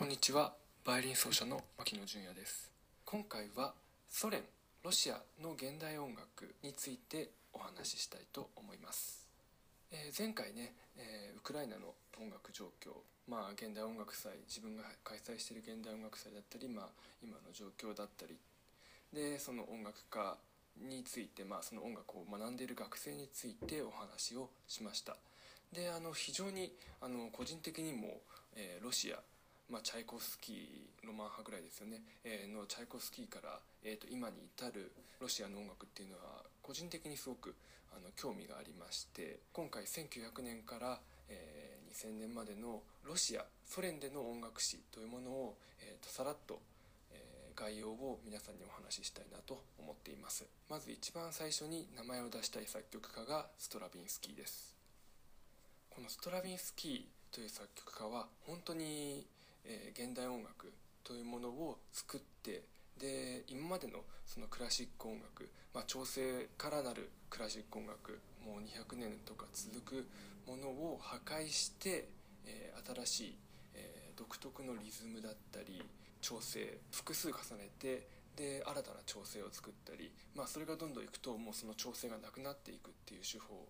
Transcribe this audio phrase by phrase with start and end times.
[0.00, 0.54] こんにちは。
[0.82, 2.70] バイオリン奏者の牧野純也です。
[3.04, 3.74] 今回は
[4.08, 4.40] ソ連
[4.82, 9.28] ロシアの現代音楽についてお話ししたいと思います、
[9.92, 12.96] えー、前回ね、えー、ウクライナの音楽状況
[13.28, 16.86] まあ現代音楽祭自分が開催している現代音楽祭だったり、まあ、
[17.22, 18.38] 今の状況だったり
[19.12, 20.34] でその音楽家
[20.80, 25.18] について、まあ、その音楽を学んでいる学生についてお話をしました。
[25.74, 26.72] であの非常に
[27.02, 28.16] あの個人的にも、
[28.56, 29.20] えー、ロシア
[29.70, 37.54] まあ、チャイコフスキーロマン派ぐらいですよね、えー、のチャイコフスキーから、えー、と今に至るロシアの音楽っていうのは個人的にすごく
[37.94, 46.58] あの興味がありまして今回1900年から、えー、2000年までのロシアソ連での音楽史というものを、えー、とさらっと、
[47.12, 50.46] えー、概要を皆さんにお話ししたいなと思っています。
[50.68, 54.74] まず一番最初に名前を出したい作曲家がストラビンスキーです。
[55.90, 59.26] このストラビンスキーという作曲家は本当に
[59.64, 60.72] えー、現代音楽
[61.04, 62.62] というものを作って
[62.98, 70.08] で今までのそのクラシック音楽、まあ、調整からなるクラシック音楽もう200年とか続く
[70.46, 72.08] ものを破壊して、
[72.46, 73.38] えー、新しい、
[73.74, 75.82] えー、独特のリズムだったり
[76.20, 83.68] 調整複数重ねてで新たな調整を作ったり、まあ、それがどんどんいくともうその調整がなくなっていくっていう手法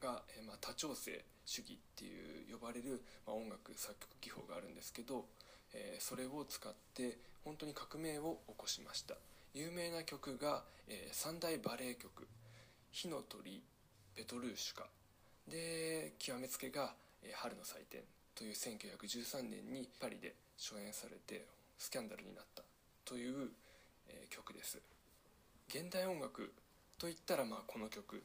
[0.00, 5.24] が、えまあ、多調性主義っていう呼ばれる、まあ、音楽作曲技法があるんですけど、
[5.72, 9.14] えー、それを使って本当に革命を起こしました。
[9.54, 12.26] 有名な曲が、えー、三大バレエ曲
[12.92, 13.62] 「火の鳥」
[14.14, 14.86] 「ペトルーシュカ」
[15.48, 18.02] で極めつけが、えー「春の祭典」
[18.34, 21.46] という1913年にパリで初演されて
[21.78, 22.62] スキャンダルになった。
[23.04, 23.50] という、
[24.08, 24.78] えー、曲です。
[25.68, 26.52] 現代音楽
[26.98, 28.22] といったらまあこの曲。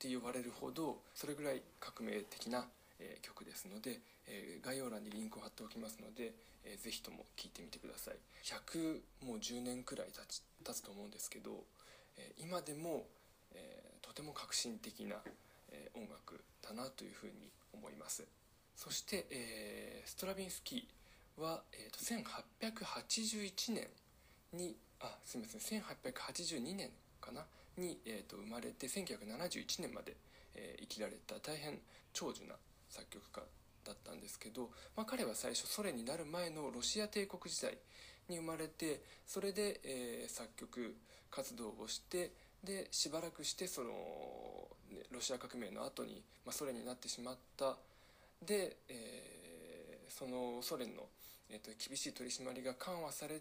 [0.00, 2.64] って言われるほどそれぐらい革命的な、
[2.98, 6.32] え、曲ですので、え、概要欄にリンクを貼っておきますので、
[6.64, 8.16] えー、ぜひとも聴いてみてください。
[8.42, 11.64] 100もう10年くらい経ち経つと思うんですけど、
[12.16, 13.04] え、今でも、
[13.52, 15.16] え、とても革新的な、
[15.70, 18.24] え、音楽だなというふうに思います。
[18.74, 23.88] そして、え、ストラビンスキーは、えーと、1881年
[24.54, 26.88] にあすみません1882年
[27.20, 27.44] かな
[27.76, 30.16] に、えーと、生まれて1971年まで、
[30.54, 31.78] えー、生きられた大変
[32.12, 32.54] 長寿な
[32.88, 33.42] 作曲家
[33.84, 37.78] だったんですけど、まあ、彼は最初ソ連になる前のロシア帝国時代
[38.28, 40.96] に生まれてそれで、えー、作曲
[41.30, 42.32] 活動をして
[42.64, 43.88] でしばらくしてその、
[44.92, 47.76] ね、ロシア革命の後に、まあ、ソ連になってしまった。
[48.44, 51.04] で、えー、そのソ連の、
[51.50, 53.40] えーと、厳しい取り締まりが緩和され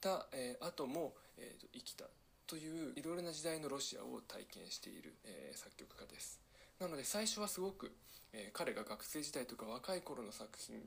[0.00, 2.06] た、えー、後も、えーと生きた。
[2.46, 6.40] といういろいろな時代のロシアを体験している、えー、作曲家です。
[6.80, 7.92] なので最初はすごく、
[8.32, 10.80] えー、彼が学生時代とか若い頃の作品っ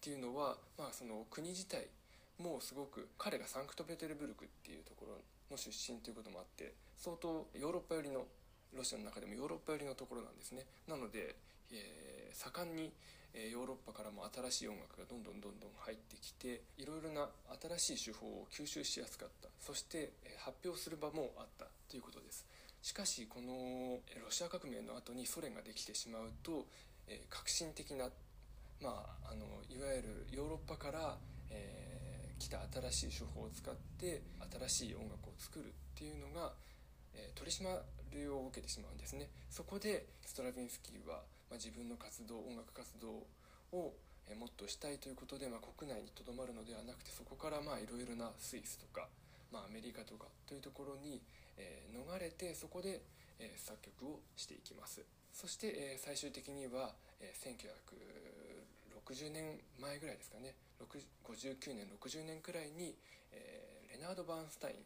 [0.00, 1.88] ていうのは、まあ、その国自体
[2.38, 5.18] もすごく彼がサンクトペテルブルクっていうところ
[5.50, 8.24] の出身ということもあって相当ヨーロッパ寄りの
[8.76, 10.64] ロシアの中でもヨーロッパ寄りのところなんですね。
[10.88, 11.36] なので、
[11.72, 12.92] えー、盛んに、
[13.34, 17.28] えヨーロッパからも新しい音楽がどんどんどんどん入ってきていろいろな
[17.78, 19.48] 新しい手法を吸収しやすかった。
[19.60, 22.46] そして、え発表する場もあったということです。
[22.82, 26.66] しかしこのロシア革命の後にソ連ができてしまうと、
[27.06, 28.10] え革新的な
[28.82, 31.16] まあ、あのいわゆるヨーロッパから、
[31.50, 32.58] えー、来た
[32.90, 34.22] 新しい手法を使って
[34.68, 36.52] 新しい音楽を作るっていうのが、
[37.14, 37.78] え、取り締ま
[38.10, 39.30] りを受けてしまうんですね。
[39.48, 41.22] そこでストラヴィンスキーは、
[41.52, 43.28] まあ、自分の活動音楽活動
[43.76, 43.92] を、
[44.40, 49.04] もっとしたいということで、まあ、国内にとどまるのではなくてそこからいろいろなスイスとか、
[49.52, 51.20] まあ、アメリカとかというところに、
[51.60, 53.04] え、逃れてそこで、
[53.38, 55.04] え、作曲をしていきます。
[55.34, 60.56] そして、え、最終的には、え、1960年前ぐらいですかね。
[60.80, 62.96] 59年60年くらいに、
[63.30, 64.76] えー、レナード・バーンスタイン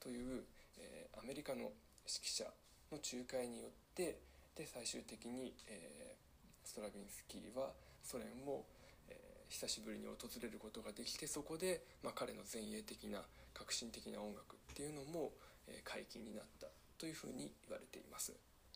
[0.00, 0.46] という、
[0.78, 1.68] え、アメリカの
[2.08, 2.44] 指揮者
[2.90, 4.16] の仲介によって
[4.56, 7.72] で最終的に、えー、ストラヴィンスキーは
[8.02, 8.64] ソ連を、
[9.08, 15.32] えー、久しぶりに訪れることができてそこで、まあ、彼の前衛的な革新的な音楽っていうのも、
[15.66, 16.68] えー、解禁になった
[16.98, 18.32] というふうに言われています。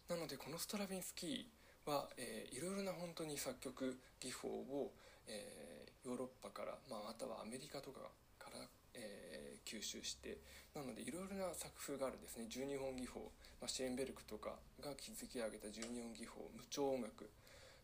[0.09, 4.93] なのでこのストラヴィンスキーは、えー、いろいろな本当に作曲技法を、
[5.27, 8.01] えー、ヨーロッパから、まあ、またはアメリカとか
[8.39, 10.39] からえー、吸収して
[10.75, 12.47] なのでいろいろな作風があるんですね。
[12.49, 16.51] 12本技法、まあ、シェーンベルクとかが築き上げた12本技法。
[16.55, 17.29] 無調音楽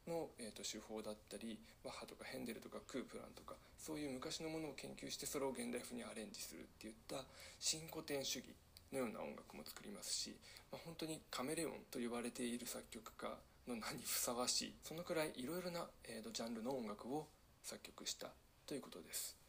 [0.06, 7.24] の、えーと、手法だったりバッハとかヘンデルとかクープランとかそういう昔のものを研究してそれを現代風にアレンジするっていった
[7.58, 8.46] 新古典主義
[8.92, 10.36] のような音楽も作りますし、
[10.70, 13.28] まあ、本当にカメレオンと呼ばれている作曲家
[13.66, 17.26] の名にふさわしいそのくらいいろいろな、えーとジャンルの音楽を
[17.62, 18.28] 作曲した
[18.66, 19.43] ということです。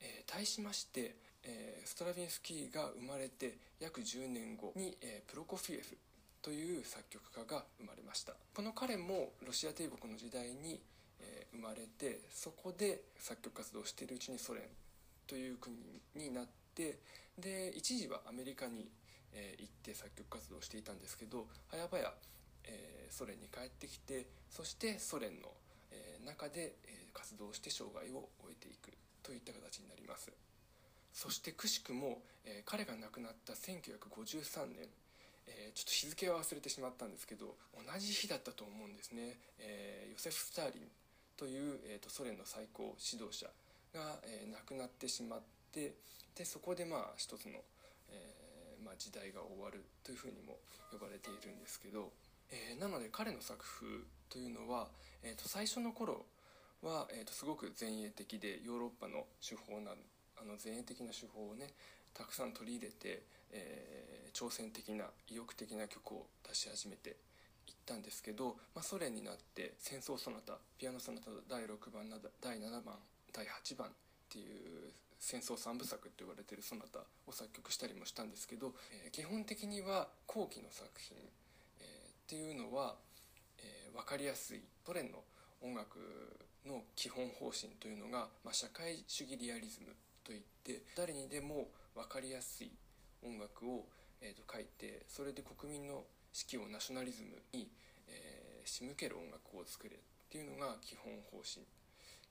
[0.00, 5.96] えー、対しまして、えー、ストラヴィンスキーが生まれて約10年後に、えー、プロコフィエフ
[6.42, 8.32] という作曲家が生まれました。
[8.54, 10.80] この彼もロシア帝国の時代に、
[11.20, 14.62] え、生まれてそこで作曲活動をしているうちにソ連
[15.26, 15.74] という国
[16.14, 16.98] になって
[17.38, 18.88] で一時はアメリカに、
[19.32, 22.14] え、行って作曲活動をしていたんですけど早々、
[22.64, 25.48] え、ソ連に帰ってきてそしてソ連の、
[25.90, 28.92] え、中で、え、活動して生涯を終えていく。
[29.26, 30.30] といった形になります。
[31.12, 34.86] そしてくしくも、えー、彼が亡くなった1953年
[35.46, 40.82] えー、ちょっと日付は忘れてしまったんですけど同じ日だったと思うんですね、えー、ヨセフ・スターリン
[41.36, 43.46] という、えーと、ソ連の最高指導者
[43.94, 45.40] が、えー、亡くなってしまっ
[45.72, 45.94] て
[46.34, 47.62] でそこでまあ一つの、
[48.10, 50.58] えーまあ、時代が終わるというふうにも
[50.90, 52.10] 呼ばれているんですけど、
[52.50, 53.86] えー、なので彼の作風
[54.28, 54.88] というのは、
[55.22, 56.26] えーと、最初の頃
[56.82, 59.92] は、えーとすごく前衛的でヨーロッパの手法な
[60.36, 61.68] あの前衛的な手法をね
[62.14, 67.16] たくさん取り入れて、えー、挑戦的な意欲的な曲を出し始めて
[67.68, 72.08] いったんですけど、まあ、ソ連になって戦争ソナタピアノソナタ第6番
[72.40, 72.94] 第7番
[73.32, 73.90] 第8番っ
[74.30, 78.72] ていう戦争三部作って言われてるソナタを作曲したりもしたんですけど、
[79.04, 81.16] えー、基本的には後期の作品、
[81.80, 81.88] えー、っ
[82.28, 82.94] ていうのは、
[83.58, 85.18] えー、分かりやすいソ連の
[85.62, 85.98] 音楽
[86.66, 92.70] の基本方針というのが、まあ、社会主義リアリズムといって誰にでも分かりやすい
[93.22, 93.86] 音楽を、
[94.20, 97.70] えー、と書いてそれで国民の士気をナショナリズムに、
[98.08, 99.98] えー、仕向ける音楽を作れっ
[100.28, 101.64] ていうのが基本方針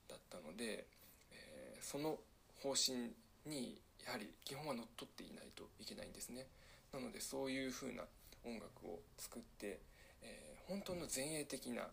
[0.07, 0.85] だったので、
[1.31, 2.17] えー、その
[2.61, 3.15] 方針
[3.45, 6.45] にやはり基本は乗っ取っていないといけないんですね。
[6.93, 8.03] なのでそういうふうな
[8.45, 9.79] 音楽を作って、
[10.21, 11.89] えー、本当の前衛的な、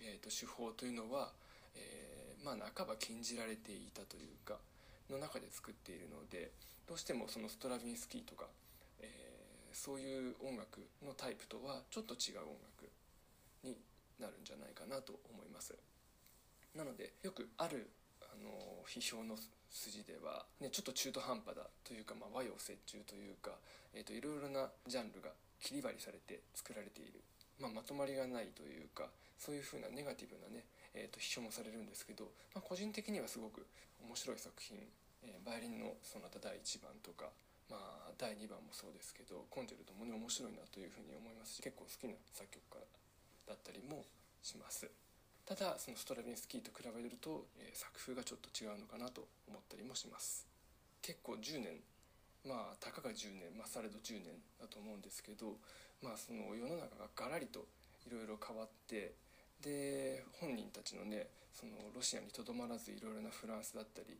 [0.00, 1.32] えーと、手法というのは、
[1.76, 4.58] えー、まあ半ば禁じられていたというか
[5.10, 6.50] の中で作っているので
[6.88, 8.46] どうしてもそのストラヴィンスキーとか、
[9.00, 12.88] えー、そういう音楽のタイプとはちょっと違う音楽
[13.62, 13.76] に
[14.18, 15.74] なるんじゃないかなと思います。
[16.74, 17.88] なのでよくある
[18.20, 19.36] あの批評の
[19.70, 23.50] 筋では、ね、ちょっと中途半端だというか、まあ、和洋折衷というか、
[23.94, 25.30] えーと、いろいろなジャンルが
[25.60, 27.20] 切り張りされて作られている、
[27.60, 29.08] まあ、まとまりがないというか
[29.38, 30.64] そういうふうなネガティブなね、
[30.96, 33.66] えーと、批評もされるんですけど、まあ、個人的にはすごく
[34.00, 34.80] 面白い作品、
[35.22, 37.28] えー、バイオリンのその他第1番とか、
[37.68, 42.80] まあ、第2番もそうですけどコンチェルトもね面白いなというふうに思いますし結構好きな作曲家
[43.46, 44.02] だったりも
[44.42, 44.88] します。
[45.46, 50.46] ただそのストラヴィンスキーと比べると、えー、作風がちょっと違うのかなと思ったりもします。
[51.02, 51.78] 結構10年
[52.46, 55.58] まあたかが10年、まあ、されど10年だと思うんですけど、
[56.02, 57.66] まあ、その世の中がガラリと
[58.06, 59.14] いろいろ変わって
[59.62, 64.12] で本人たちのねそのロシアにとどまらずいろいろなフランスだったり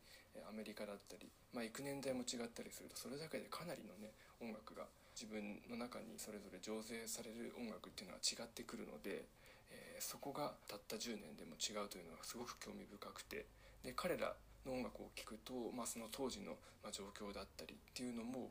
[0.48, 9.24] アメリカだったり、まあ、行く年代も違ったりするとそれだけでかなりのね音楽が自分の中にそれぞれ醸成される音楽っていうのは違ってくるので、
[9.72, 13.48] えー、そこがたった10年でも違うというのはすごく興味深くて
[13.84, 16.56] で彼らの音楽を聴くと、まあ、その当時の
[16.92, 18.50] 状況だったりっていうのも、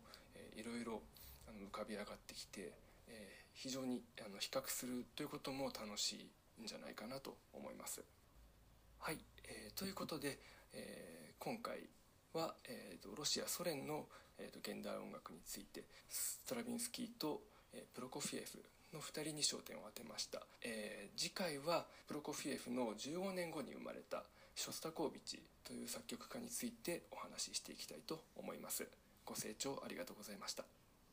[0.55, 1.01] いろいろ
[1.71, 2.71] 浮かび上がってきて、
[3.07, 6.29] えー、非常にあの比較するということも楽しい
[6.63, 8.03] んじゃないかなと思います。
[8.99, 10.39] はい、えー、ということで、
[10.73, 11.79] えー、今回
[12.33, 14.05] は、えーと、ロシアソ連の、
[14.37, 17.41] えーと、現代音楽についてストラヴィンスキーと、
[17.73, 18.59] えー、プロコフィエフ
[18.93, 24.23] の2人に焦点を当てました、えー、次回はプロコフィエフの15年後に生まれた
[24.55, 28.87] ショスタコービチという作曲家についてお話ししていきたいと思います。
[29.25, 30.84] ご清聴ありがとうございました。